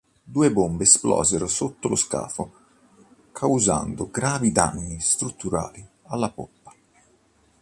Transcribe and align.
Due 0.23 0.51
bombe 0.51 0.81
esplosero 0.85 1.45
sotto 1.45 1.87
lo 1.87 1.95
scafo, 1.95 2.51
causando 3.31 4.09
gravi 4.09 4.51
danni 4.51 4.99
strutturali 4.99 5.87
alla 6.05 6.31
poppa. 6.31 6.73